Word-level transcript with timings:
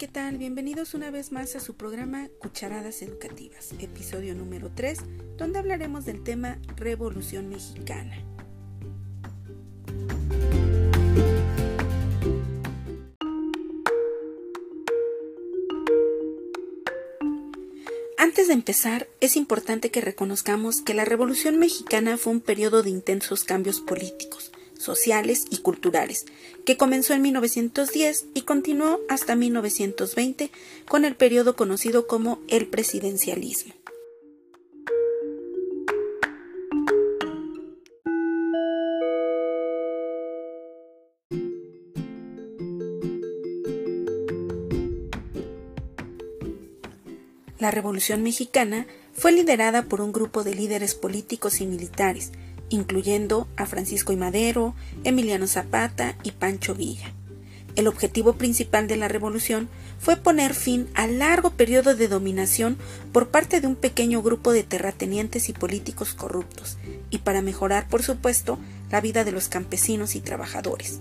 ¿qué 0.00 0.08
tal? 0.08 0.38
Bienvenidos 0.38 0.94
una 0.94 1.10
vez 1.10 1.30
más 1.30 1.56
a 1.56 1.60
su 1.60 1.74
programa 1.74 2.30
Cucharadas 2.38 3.02
Educativas, 3.02 3.74
episodio 3.80 4.34
número 4.34 4.70
3, 4.74 4.98
donde 5.36 5.58
hablaremos 5.58 6.06
del 6.06 6.22
tema 6.22 6.58
Revolución 6.76 7.50
Mexicana. 7.50 8.16
Antes 18.16 18.48
de 18.48 18.54
empezar, 18.54 19.06
es 19.20 19.36
importante 19.36 19.90
que 19.90 20.00
reconozcamos 20.00 20.80
que 20.80 20.94
la 20.94 21.04
Revolución 21.04 21.58
Mexicana 21.58 22.16
fue 22.16 22.32
un 22.32 22.40
periodo 22.40 22.82
de 22.82 22.88
intensos 22.88 23.44
cambios 23.44 23.82
políticos, 23.82 24.49
sociales 24.80 25.44
y 25.50 25.58
culturales, 25.58 26.24
que 26.64 26.76
comenzó 26.76 27.12
en 27.12 27.22
1910 27.22 28.26
y 28.34 28.42
continuó 28.42 29.00
hasta 29.08 29.36
1920 29.36 30.50
con 30.88 31.04
el 31.04 31.14
periodo 31.14 31.54
conocido 31.54 32.06
como 32.06 32.40
el 32.48 32.66
presidencialismo. 32.66 33.74
La 47.58 47.70
Revolución 47.70 48.22
Mexicana 48.22 48.86
fue 49.12 49.32
liderada 49.32 49.82
por 49.82 50.00
un 50.00 50.12
grupo 50.12 50.44
de 50.44 50.54
líderes 50.54 50.94
políticos 50.94 51.60
y 51.60 51.66
militares, 51.66 52.32
incluyendo 52.70 53.46
a 53.56 53.66
Francisco 53.66 54.12
y 54.12 54.16
Madero, 54.16 54.74
Emiliano 55.04 55.46
Zapata 55.46 56.16
y 56.22 56.30
Pancho 56.30 56.74
Villa. 56.74 57.12
El 57.76 57.86
objetivo 57.86 58.32
principal 58.34 58.88
de 58.88 58.96
la 58.96 59.08
revolución 59.08 59.68
fue 60.00 60.16
poner 60.16 60.54
fin 60.54 60.88
al 60.94 61.18
largo 61.18 61.50
periodo 61.50 61.94
de 61.94 62.08
dominación 62.08 62.76
por 63.12 63.28
parte 63.28 63.60
de 63.60 63.66
un 63.66 63.76
pequeño 63.76 64.22
grupo 64.22 64.52
de 64.52 64.62
terratenientes 64.62 65.48
y 65.48 65.52
políticos 65.52 66.14
corruptos, 66.14 66.78
y 67.10 67.18
para 67.18 67.42
mejorar, 67.42 67.88
por 67.88 68.02
supuesto, 68.02 68.58
la 68.90 69.00
vida 69.00 69.24
de 69.24 69.32
los 69.32 69.48
campesinos 69.48 70.16
y 70.16 70.20
trabajadores. 70.20 71.00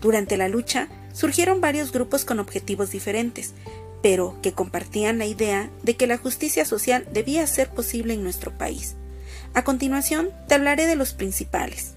Durante 0.00 0.36
la 0.36 0.48
lucha 0.48 0.88
surgieron 1.12 1.60
varios 1.60 1.92
grupos 1.92 2.24
con 2.24 2.40
objetivos 2.40 2.90
diferentes, 2.90 3.54
pero 4.02 4.36
que 4.42 4.52
compartían 4.52 5.18
la 5.18 5.26
idea 5.26 5.70
de 5.82 5.96
que 5.96 6.08
la 6.08 6.18
justicia 6.18 6.64
social 6.64 7.06
debía 7.12 7.46
ser 7.46 7.70
posible 7.70 8.14
en 8.14 8.24
nuestro 8.24 8.56
país, 8.58 8.96
a 9.54 9.64
continuación 9.64 10.30
te 10.48 10.54
hablaré 10.54 10.86
de 10.86 10.96
los 10.96 11.12
principales. 11.12 11.96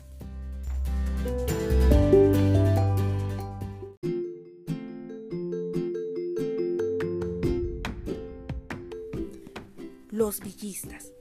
Los 10.11 10.39
villistas. 10.41 11.11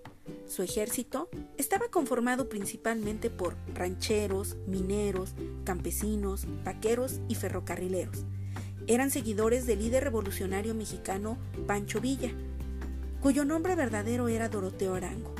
Su 0.48 0.62
ejército 0.62 1.28
estaba 1.58 1.88
conformado 1.88 2.48
principalmente 2.48 3.28
por 3.28 3.56
rancheros, 3.74 4.56
mineros, 4.66 5.34
campesinos, 5.64 6.46
vaqueros 6.64 7.20
y 7.28 7.34
ferrocarrileros. 7.34 8.24
Eran 8.86 9.10
seguidores 9.10 9.66
del 9.66 9.80
líder 9.80 10.04
revolucionario 10.04 10.74
mexicano 10.74 11.38
Pancho 11.66 12.00
Villa, 12.00 12.30
cuyo 13.20 13.44
nombre 13.44 13.74
verdadero 13.74 14.28
era 14.28 14.48
Doroteo 14.48 14.94
Arango. 14.94 15.34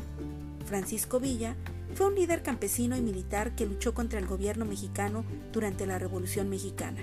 Francisco 0.74 1.20
Villa 1.20 1.54
fue 1.94 2.08
un 2.08 2.16
líder 2.16 2.42
campesino 2.42 2.96
y 2.96 3.00
militar 3.00 3.54
que 3.54 3.64
luchó 3.64 3.94
contra 3.94 4.18
el 4.18 4.26
gobierno 4.26 4.64
mexicano 4.64 5.24
durante 5.52 5.86
la 5.86 6.00
Revolución 6.00 6.48
Mexicana. 6.50 7.00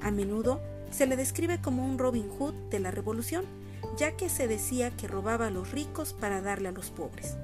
A 0.00 0.10
menudo 0.10 0.62
se 0.90 1.06
le 1.06 1.16
describe 1.16 1.60
como 1.60 1.84
un 1.84 1.98
Robin 1.98 2.30
Hood 2.30 2.54
de 2.70 2.80
la 2.80 2.90
Revolución, 2.90 3.44
ya 3.98 4.16
que 4.16 4.30
se 4.30 4.48
decía 4.48 4.92
que 4.92 5.08
robaba 5.08 5.48
a 5.48 5.50
los 5.50 5.72
ricos 5.72 6.14
para 6.14 6.40
darle 6.40 6.70
a 6.70 6.72
los 6.72 6.88
pobres. 6.88 7.36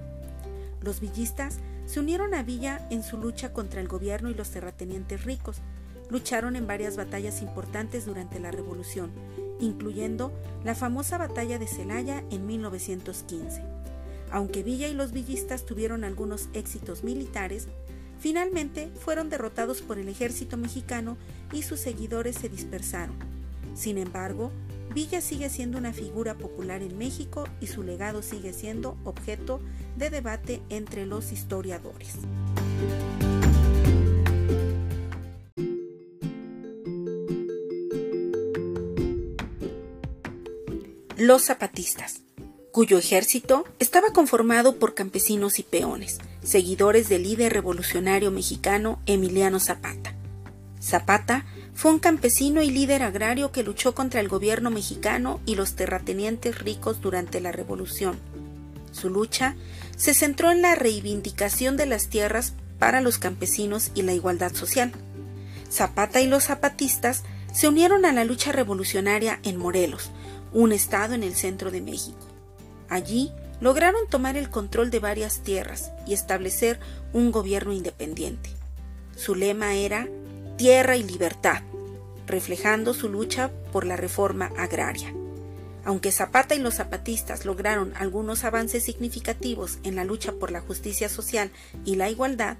Los 0.80 1.00
villistas 1.00 1.58
se 1.84 2.00
unieron 2.00 2.32
a 2.32 2.42
Villa 2.42 2.88
en 2.88 3.02
su 3.02 3.18
lucha 3.18 3.52
contra 3.52 3.82
el 3.82 3.88
gobierno 3.88 4.30
y 4.30 4.34
los 4.34 4.48
terratenientes 4.48 5.26
ricos. 5.26 5.58
Lucharon 6.08 6.56
en 6.56 6.66
varias 6.66 6.96
batallas 6.96 7.42
importantes 7.42 8.06
durante 8.06 8.40
la 8.40 8.50
Revolución, 8.50 9.10
incluyendo 9.60 10.32
la 10.64 10.74
famosa 10.74 11.18
batalla 11.18 11.58
de 11.58 11.66
Celaya 11.66 12.24
en 12.30 12.46
1915. 12.46 13.77
Aunque 14.30 14.62
Villa 14.62 14.88
y 14.88 14.94
los 14.94 15.12
villistas 15.12 15.64
tuvieron 15.64 16.04
algunos 16.04 16.48
éxitos 16.52 17.04
militares, 17.04 17.68
finalmente 18.18 18.90
fueron 19.00 19.30
derrotados 19.30 19.80
por 19.80 19.98
el 19.98 20.08
ejército 20.08 20.56
mexicano 20.56 21.16
y 21.52 21.62
sus 21.62 21.80
seguidores 21.80 22.36
se 22.36 22.48
dispersaron. 22.48 23.16
Sin 23.74 23.96
embargo, 23.96 24.50
Villa 24.94 25.20
sigue 25.20 25.48
siendo 25.50 25.78
una 25.78 25.92
figura 25.92 26.34
popular 26.34 26.82
en 26.82 26.98
México 26.98 27.44
y 27.60 27.66
su 27.66 27.82
legado 27.82 28.22
sigue 28.22 28.52
siendo 28.52 28.96
objeto 29.04 29.60
de 29.96 30.10
debate 30.10 30.60
entre 30.68 31.06
los 31.06 31.32
historiadores. 31.32 32.16
Los 41.16 41.46
zapatistas 41.46 42.22
cuyo 42.78 42.96
ejército 42.96 43.64
estaba 43.80 44.12
conformado 44.12 44.76
por 44.76 44.94
campesinos 44.94 45.58
y 45.58 45.64
peones, 45.64 46.18
seguidores 46.44 47.08
del 47.08 47.24
líder 47.24 47.52
revolucionario 47.52 48.30
mexicano 48.30 49.00
Emiliano 49.04 49.58
Zapata. 49.58 50.14
Zapata 50.80 51.44
fue 51.74 51.90
un 51.90 51.98
campesino 51.98 52.62
y 52.62 52.70
líder 52.70 53.02
agrario 53.02 53.50
que 53.50 53.64
luchó 53.64 53.96
contra 53.96 54.20
el 54.20 54.28
gobierno 54.28 54.70
mexicano 54.70 55.40
y 55.44 55.56
los 55.56 55.74
terratenientes 55.74 56.60
ricos 56.60 57.00
durante 57.00 57.40
la 57.40 57.50
revolución. 57.50 58.16
Su 58.92 59.10
lucha 59.10 59.56
se 59.96 60.14
centró 60.14 60.52
en 60.52 60.62
la 60.62 60.76
reivindicación 60.76 61.76
de 61.76 61.86
las 61.86 62.06
tierras 62.06 62.52
para 62.78 63.00
los 63.00 63.18
campesinos 63.18 63.90
y 63.96 64.02
la 64.02 64.12
igualdad 64.12 64.54
social. 64.54 64.92
Zapata 65.68 66.20
y 66.20 66.28
los 66.28 66.44
zapatistas 66.44 67.24
se 67.52 67.66
unieron 67.66 68.04
a 68.04 68.12
la 68.12 68.22
lucha 68.22 68.52
revolucionaria 68.52 69.40
en 69.42 69.56
Morelos, 69.56 70.12
un 70.52 70.70
estado 70.70 71.14
en 71.14 71.24
el 71.24 71.34
centro 71.34 71.72
de 71.72 71.80
México. 71.80 72.27
Allí 72.88 73.32
lograron 73.60 74.08
tomar 74.08 74.36
el 74.36 74.50
control 74.50 74.90
de 74.90 75.00
varias 75.00 75.40
tierras 75.40 75.90
y 76.06 76.14
establecer 76.14 76.78
un 77.12 77.32
gobierno 77.32 77.72
independiente. 77.72 78.50
Su 79.16 79.34
lema 79.34 79.74
era 79.74 80.08
Tierra 80.56 80.96
y 80.96 81.02
Libertad, 81.02 81.62
reflejando 82.26 82.94
su 82.94 83.08
lucha 83.08 83.50
por 83.72 83.84
la 83.84 83.96
reforma 83.96 84.52
agraria. 84.56 85.12
Aunque 85.84 86.12
Zapata 86.12 86.54
y 86.54 86.58
los 86.58 86.74
zapatistas 86.74 87.44
lograron 87.44 87.94
algunos 87.96 88.44
avances 88.44 88.84
significativos 88.84 89.78
en 89.84 89.96
la 89.96 90.04
lucha 90.04 90.32
por 90.32 90.50
la 90.50 90.60
justicia 90.60 91.08
social 91.08 91.50
y 91.84 91.96
la 91.96 92.10
igualdad, 92.10 92.58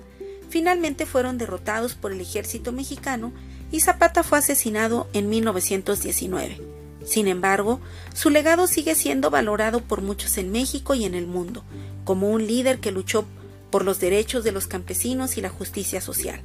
finalmente 0.49 1.05
fueron 1.05 1.37
derrotados 1.37 1.95
por 1.95 2.13
el 2.13 2.21
ejército 2.21 2.73
mexicano 2.73 3.33
y 3.71 3.81
Zapata 3.81 4.23
fue 4.23 4.39
asesinado 4.39 5.09
en 5.13 5.29
1919. 5.29 6.78
Sin 7.09 7.27
embargo, 7.27 7.81
su 8.13 8.29
legado 8.29 8.67
sigue 8.67 8.95
siendo 8.95 9.31
valorado 9.31 9.81
por 9.81 10.03
muchos 10.03 10.37
en 10.37 10.53
México 10.53 10.95
y 10.95 11.07
en 11.07 11.15
el 11.15 11.27
mundo, 11.27 11.65
como 12.05 12.29
un 12.29 12.47
líder 12.47 12.81
que 12.81 12.93
luchó 12.93 13.25
por 13.71 13.83
los 13.83 13.99
derechos 13.99 14.45
de 14.45 14.53
los 14.53 14.67
campesinos 14.67 15.39
y 15.39 15.41
la 15.41 15.49
justicia 15.49 16.03
social. 16.03 16.43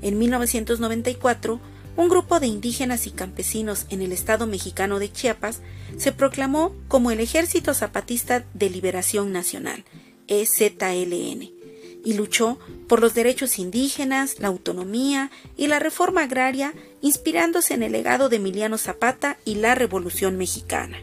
En 0.00 0.18
1994, 0.18 1.60
un 1.98 2.08
grupo 2.08 2.40
de 2.40 2.46
indígenas 2.46 3.06
y 3.06 3.10
campesinos 3.10 3.84
en 3.90 4.00
el 4.00 4.12
estado 4.12 4.46
mexicano 4.46 4.98
de 4.98 5.12
Chiapas 5.12 5.60
se 5.98 6.12
proclamó 6.12 6.74
como 6.88 7.10
el 7.10 7.20
Ejército 7.20 7.74
Zapatista 7.74 8.46
de 8.54 8.70
Liberación 8.70 9.32
Nacional, 9.32 9.84
EZLN, 10.28 11.59
y 12.04 12.14
luchó 12.14 12.58
por 12.88 13.00
los 13.00 13.14
derechos 13.14 13.58
indígenas, 13.58 14.38
la 14.38 14.48
autonomía 14.48 15.30
y 15.56 15.66
la 15.66 15.78
reforma 15.78 16.22
agraria, 16.22 16.74
inspirándose 17.00 17.74
en 17.74 17.82
el 17.82 17.92
legado 17.92 18.28
de 18.28 18.36
Emiliano 18.36 18.78
Zapata 18.78 19.38
y 19.44 19.56
la 19.56 19.74
Revolución 19.74 20.36
Mexicana. 20.36 20.98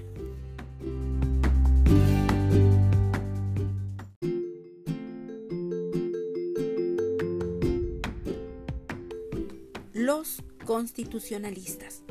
Los 9.94 10.42
constitucionalistas, 10.66 12.02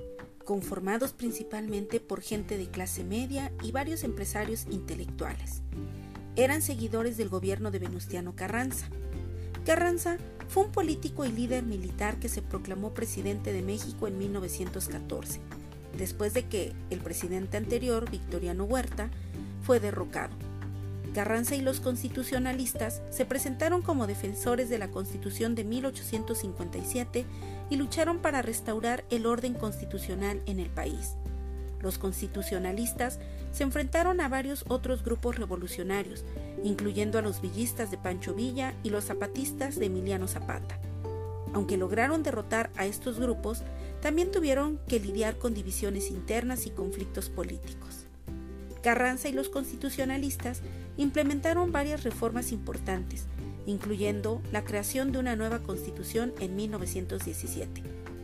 conformados 0.44 1.12
principalmente 1.12 1.98
por 1.98 2.20
gente 2.20 2.56
de 2.56 2.68
clase 2.68 3.04
media 3.04 3.52
y 3.62 3.72
varios 3.72 4.04
empresarios 4.04 4.66
intelectuales 4.70 5.62
eran 6.36 6.62
seguidores 6.62 7.16
del 7.16 7.28
gobierno 7.28 7.70
de 7.70 7.78
Venustiano 7.78 8.34
Carranza. 8.36 8.86
Carranza 9.64 10.18
fue 10.48 10.64
un 10.64 10.72
político 10.72 11.24
y 11.24 11.32
líder 11.32 11.64
militar 11.64 12.16
que 12.18 12.28
se 12.28 12.42
proclamó 12.42 12.94
presidente 12.94 13.52
de 13.52 13.62
México 13.62 14.06
en 14.06 14.18
1914, 14.18 15.40
después 15.98 16.34
de 16.34 16.44
que 16.44 16.72
el 16.90 17.00
presidente 17.00 17.56
anterior, 17.56 18.08
Victoriano 18.10 18.64
Huerta, 18.64 19.10
fue 19.62 19.80
derrocado. 19.80 20.34
Carranza 21.14 21.56
y 21.56 21.62
los 21.62 21.80
constitucionalistas 21.80 23.00
se 23.08 23.24
presentaron 23.24 23.80
como 23.80 24.06
defensores 24.06 24.68
de 24.68 24.76
la 24.78 24.90
Constitución 24.90 25.54
de 25.54 25.64
1857 25.64 27.24
y 27.70 27.76
lucharon 27.76 28.18
para 28.18 28.42
restaurar 28.42 29.04
el 29.08 29.24
orden 29.24 29.54
constitucional 29.54 30.42
en 30.44 30.60
el 30.60 30.68
país. 30.68 31.14
Los 31.80 31.98
constitucionalistas 31.98 33.18
se 33.52 33.62
enfrentaron 33.62 34.20
a 34.20 34.28
varios 34.28 34.64
otros 34.68 35.04
grupos 35.04 35.36
revolucionarios, 35.36 36.24
incluyendo 36.62 37.18
a 37.18 37.22
los 37.22 37.40
villistas 37.40 37.90
de 37.90 37.98
Pancho 37.98 38.34
Villa 38.34 38.74
y 38.82 38.90
los 38.90 39.04
zapatistas 39.04 39.78
de 39.78 39.86
Emiliano 39.86 40.28
Zapata. 40.28 40.78
Aunque 41.52 41.76
lograron 41.76 42.22
derrotar 42.22 42.70
a 42.76 42.86
estos 42.86 43.18
grupos, 43.18 43.62
también 44.00 44.30
tuvieron 44.30 44.78
que 44.88 45.00
lidiar 45.00 45.38
con 45.38 45.54
divisiones 45.54 46.10
internas 46.10 46.66
y 46.66 46.70
conflictos 46.70 47.30
políticos. 47.30 48.04
Carranza 48.82 49.28
y 49.28 49.32
los 49.32 49.48
constitucionalistas 49.48 50.60
implementaron 50.96 51.72
varias 51.72 52.04
reformas 52.04 52.52
importantes, 52.52 53.26
incluyendo 53.66 54.40
la 54.52 54.64
creación 54.64 55.12
de 55.12 55.18
una 55.18 55.34
nueva 55.34 55.60
constitución 55.60 56.32
en 56.40 56.56
1917, 56.56 57.82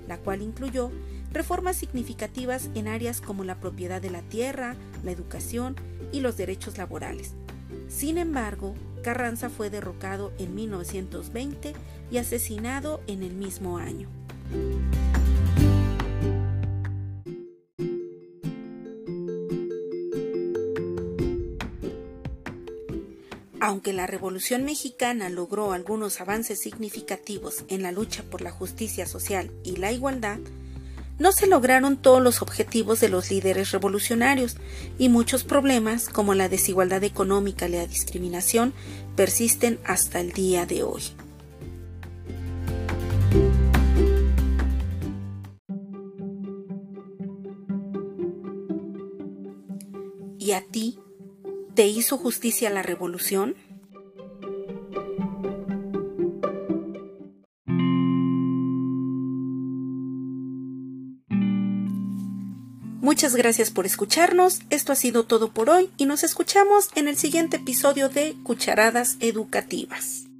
la 0.08 0.18
cual 0.18 0.42
incluyó 0.42 0.90
reformas 1.32 1.76
significativas 1.76 2.68
en 2.74 2.88
áreas 2.88 3.20
como 3.20 3.44
la 3.44 3.60
propiedad 3.60 4.00
de 4.00 4.10
la 4.10 4.22
tierra, 4.22 4.76
la 5.02 5.10
educación 5.10 5.76
y 6.12 6.20
los 6.20 6.36
derechos 6.36 6.78
laborales. 6.78 7.32
Sin 7.88 8.18
embargo, 8.18 8.74
Carranza 9.02 9.50
fue 9.50 9.70
derrocado 9.70 10.32
en 10.38 10.54
1920 10.54 11.74
y 12.10 12.18
asesinado 12.18 13.00
en 13.06 13.22
el 13.22 13.34
mismo 13.34 13.78
año. 13.78 14.08
Aunque 23.64 23.92
la 23.92 24.08
Revolución 24.08 24.64
mexicana 24.64 25.28
logró 25.30 25.72
algunos 25.72 26.20
avances 26.20 26.60
significativos 26.60 27.64
en 27.68 27.82
la 27.82 27.92
lucha 27.92 28.24
por 28.24 28.40
la 28.40 28.50
justicia 28.50 29.06
social 29.06 29.52
y 29.62 29.76
la 29.76 29.92
igualdad, 29.92 30.40
no 31.18 31.32
se 31.32 31.46
lograron 31.46 31.96
todos 31.96 32.22
los 32.22 32.42
objetivos 32.42 33.00
de 33.00 33.08
los 33.08 33.30
líderes 33.30 33.70
revolucionarios 33.70 34.56
y 34.98 35.08
muchos 35.08 35.44
problemas 35.44 36.08
como 36.08 36.34
la 36.34 36.48
desigualdad 36.48 37.04
económica 37.04 37.68
y 37.68 37.72
la 37.72 37.86
discriminación 37.86 38.72
persisten 39.16 39.78
hasta 39.84 40.20
el 40.20 40.32
día 40.32 40.66
de 40.66 40.82
hoy. 40.82 41.02
¿Y 50.38 50.52
a 50.52 50.60
ti 50.62 50.98
¿Te 51.74 51.86
hizo 51.86 52.18
justicia 52.18 52.68
la 52.68 52.82
revolución? 52.82 53.54
Muchas 63.02 63.34
gracias 63.34 63.72
por 63.72 63.84
escucharnos, 63.84 64.60
esto 64.70 64.92
ha 64.92 64.94
sido 64.94 65.24
todo 65.24 65.50
por 65.50 65.68
hoy 65.70 65.90
y 65.96 66.06
nos 66.06 66.22
escuchamos 66.22 66.88
en 66.94 67.08
el 67.08 67.16
siguiente 67.16 67.56
episodio 67.56 68.08
de 68.08 68.36
Cucharadas 68.44 69.16
Educativas. 69.18 70.31